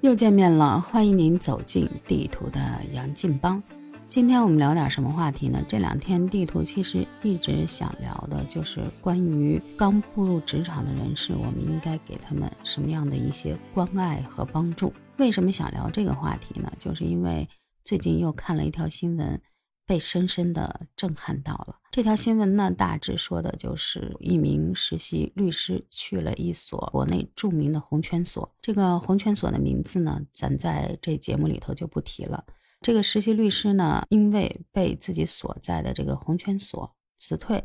[0.00, 2.60] 又见面了，欢迎您走进地图的
[2.92, 3.60] 杨劲邦。
[4.06, 5.60] 今天我们聊点什么话题呢？
[5.66, 14.92] 这两天地图其实一直想聊的就是关于刚步入职场的人士，我们应该给他们什么样的一些关爱和帮助？
[15.16, 16.72] 为什么想聊这个话题呢？
[16.78, 17.48] 就是因为
[17.84, 19.40] 最近又看了一条新闻。
[19.88, 21.74] 被深深的震撼到了。
[21.90, 28.54] 这条新闻呢，大致说的就是一名实习律师去了一所国内著名的红圈所。
[28.60, 32.44] 这个红圈所的名字呢，咱在这节目里头就不提了。
[32.82, 37.64] 这个实习律师呢，因为被自己所在的这个红圈所辞退，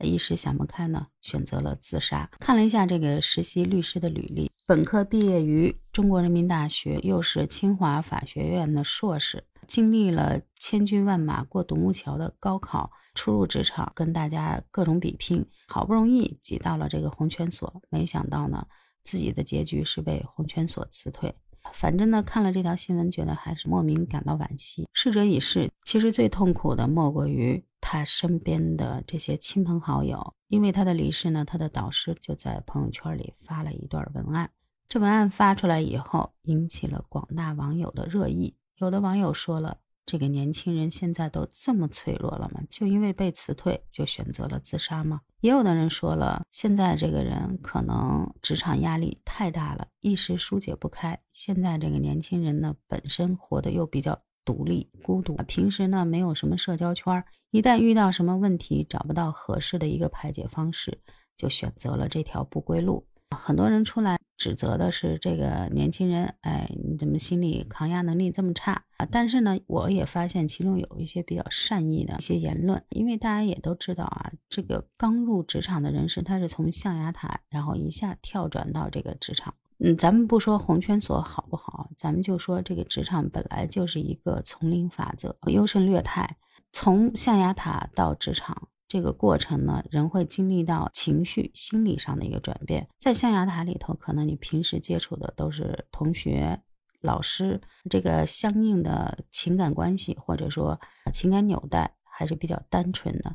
[0.00, 2.30] 一时想不开呢，选择了自杀。
[2.40, 9.42] 看了一下这个实习律师的履历，本科毕业于中国人民大学，又是清华法学院的硕士。
[9.66, 18.66] 经历了千军万马过独木桥的高考，初入职场，跟大家各种比拼，好不容易挤到了这个红圈所，没想到呢，
[19.02, 21.34] 自己的结局是被红圈所辞退。
[21.72, 24.86] 反正呢，看了这条新闻，觉得还是莫名感到惋惜。
[24.92, 34.50] 逝者已逝，其实最痛苦的莫过于他身边的这些亲朋好友，因为他的离世呢，他的导师就在朋友圈里发了一段文案。
[34.86, 38.54] 这文案发出来以后，引起了广大网友的热议。
[38.78, 42.60] 有的网友说了：“这个年轻人现在都这么脆弱了吗？
[42.68, 51.18] 就因为被辞退就选择了自杀吗？”也有的人说了：“现在这个人可能职场压力太大了，一时疏解不开。
[51.32, 61.00] 现在这个年轻人呢，本身活得又比较独立、孤独，平时呢没有什么社交圈，一旦遇到什么问题，找不到合适的一个排解方式，
[61.36, 69.06] 就选择了这条不归路。”很多人出来指责的是这个年轻人，哎，你怎么心理抗压能力这么差啊？
[69.10, 79.54] 但是呢，我也发现其中有一些比较善意的一些言论，因为大家也都知道啊，这个刚入职场的人士，他是从象牙塔，然后一下跳转到这个职场。
[79.78, 86.36] 嗯，咱们不说红圈所好不好，咱们就说这个职场本来就是一个丛林法则，优胜劣汰，
[86.72, 88.68] 从象牙塔到职场。
[88.94, 92.88] 这个过程呢，人会经历到情绪、心理上的一个转变。
[93.00, 96.62] 在象牙塔里头，可能你平时接触的都是同学、
[97.00, 97.60] 老师，
[97.90, 100.80] 这个相应的情感关系或者说
[101.12, 103.34] 情感纽带还是比较单纯的。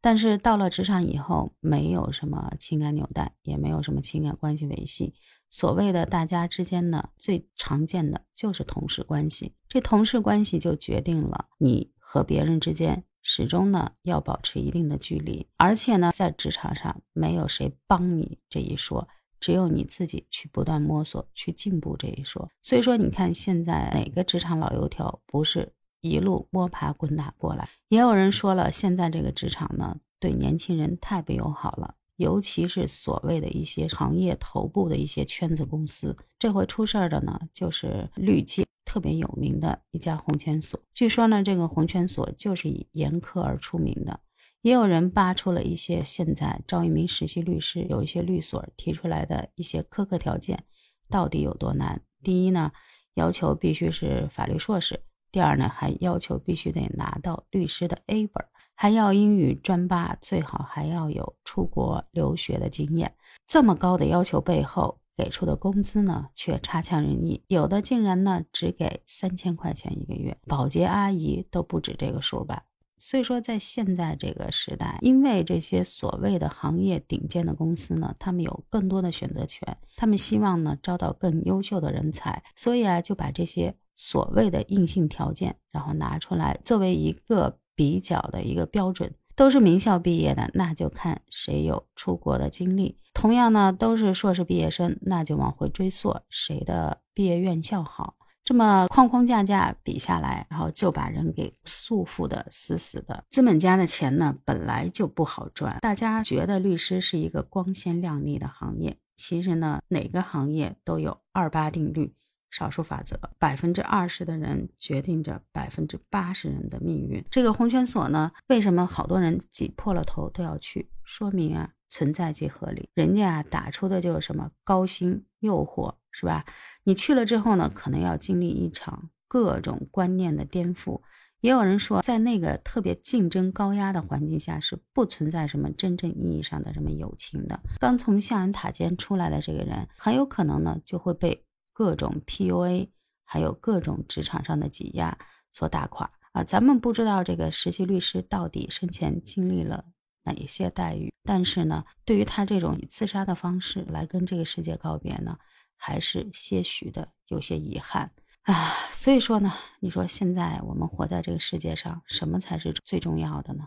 [0.00, 5.14] 但是到了职场以后，没有什么情感纽带，也没有什么情感关系维系。
[5.48, 9.54] 所谓的大家之间呢，最常见的就是同事关系。
[9.68, 13.04] 这同事关系就决定了你和别人之间。
[13.28, 19.08] 始终呢要保持一定的距离，而且呢在职场上没有谁帮你这一说，
[19.40, 22.48] 只有你自己去不断摸索去进步这一说。
[22.62, 25.72] 所以说你看现在哪个职场老油条不是
[26.02, 27.68] 一路摸爬滚打过来？
[27.88, 36.16] 也有人说了，现在这个职场呢对年轻人太不友好了，尤其是所谓的一些行业头部的一些圈子公司。
[36.38, 38.64] 这回出事儿的呢就是绿界。
[38.88, 44.20] 特别有名的一家红圈所，据说呢，这个红圈所就是以严苛而出名的。
[44.62, 50.64] 也有人扒出了一些现在招一名实习律师，有一些律所提出来的一些苛刻条件，
[51.10, 52.00] 到底有多难？
[52.22, 52.70] 第一呢，
[53.14, 54.94] 要求必须是法律硕士；
[55.32, 58.42] 第二呢，还要求必须得拿到律师的 A 本，
[58.76, 63.12] 还要英语专八，最好还要有出国留学的经验。
[63.48, 72.62] 这么高的要求背后，给出的工资呢，却差强人意，有的竟然呢只给三千块钱一个月，保洁阿姨都不止这个数吧。
[72.98, 89.14] 所以说，在现在这个时代，因为这些所谓的行业顶尖的公司呢，他们有更多的选择权，他们希望呢招到更优秀的人才，所以啊就把这些所谓的硬性条件，然后拿出来作为一个比较的一个标准。
[89.36, 92.96] 都是名校毕业的，那就看谁有出国的经历。
[93.12, 98.14] 同样呢，都是硕士毕业生，那就往回追溯谁的毕业院校好。
[98.42, 103.24] 这么框框架架比下来，然后就把人给束缚的死死的。
[103.28, 105.76] 资本家的钱呢，本来就不好赚。
[105.82, 112.14] 大家觉得律师是一个光鲜亮丽的行业，其实呢，哪个行业都有二八定律。
[112.50, 117.22] 少数法则，百分之二十的人决定着百分之八十人的命运。
[117.30, 120.88] 这个红圈所呢，为什么好多人挤破了头都要去？
[121.04, 122.88] 说明啊，存在即合理。
[122.94, 126.44] 人家啊打出的就是什么高薪诱惑，是吧？
[126.84, 131.00] 你去了之后呢，可能要经历一场各种观念的颠覆。
[131.42, 137.60] 也有人说，在那个特别竞争高压的环境下，是不存在什么真正意义上的什么友情的。
[137.78, 141.45] 刚从象牙塔尖出来的这个人，很有可能呢就会被。
[141.76, 142.88] 各种 PUA，
[143.22, 145.18] 还有各种职场上的挤压
[145.52, 146.42] 所打垮啊！
[146.42, 149.84] 咱们不知道这个实习律师到底生前经历了
[150.22, 155.36] 哪一些待遇，但是呢，对于他这种以自杀的方式来跟这个世界告别呢，
[155.76, 158.10] 还是些许的有些遗憾
[158.44, 158.72] 啊。
[158.90, 163.66] 所以说呢，你说现在我们活在这个世界上，什么才是最重要的呢？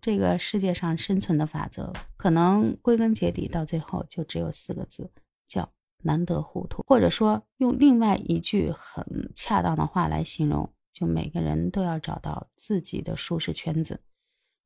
[0.00, 5.12] 这个世界上生存的法则，可能归根结底到最后就只有四个字，
[5.46, 5.70] 叫
[6.02, 6.82] 难得糊涂。
[6.86, 14.00] 或者说，用另外一句很恰当的话来形容，就每个人都要找到自己的舒适圈子。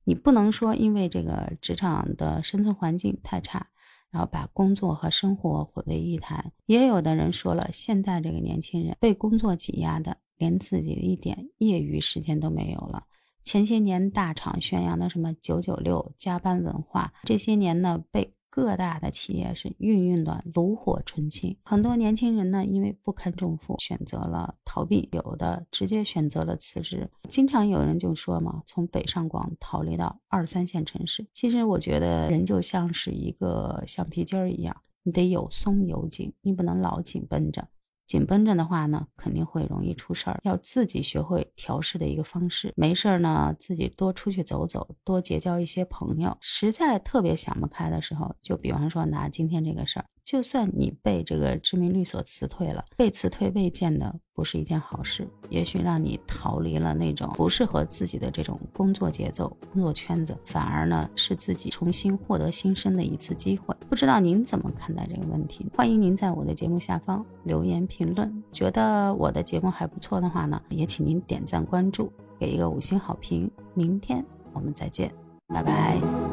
[0.04, 3.68] 你不能说因为这个职场的生存环境太差，
[4.10, 6.52] 然后把工作和生活混为一谈。
[6.66, 13.04] 也有的人说了，现在这个年轻人被工作挤压的，连自己的一点业余时间都没有了。
[13.42, 21.56] 前些年大厂宣扬的什么九九六加班文化，这些年呢被各大的企业是运用的炉火纯青。
[21.64, 27.10] 很多年轻人呢因为不堪重负，选择了逃避，有的直接选择了辞职。
[27.28, 31.26] 经常有人就说嘛，从北上广逃离到二三线城市。
[31.32, 37.66] 其实我觉得人就像是一个橡皮筋儿一样，你得有松有紧，你不能老紧绷着。
[38.06, 40.38] 紧绷着的话呢，肯定会容易出事儿。
[40.44, 46.36] 要自己学会调试的一个方式，没事儿呢，自己多出去走走，多结交一些朋友。
[46.40, 50.06] 实在特别想不开的时候，就比方说拿今天这个事儿。
[50.24, 63.76] 就算你被这个知名律所辞退了，被辞退未见的不是一件好事，也许让你逃离了那种不适合自己的这种工作节奏、工作圈子，反而呢是自己重新获得新生的一次机会。
[63.88, 65.66] 不知道您怎么看待这个问题？
[65.76, 68.42] 欢迎您在我的节目下方留言评论。
[68.50, 73.50] 觉得我的节目还不错的话呢，也请您点赞关注，给一个五星好评。
[73.74, 74.24] 明天
[74.54, 75.12] 我们再见，
[75.48, 76.23] 拜拜。